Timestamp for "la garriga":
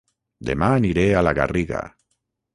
1.29-1.85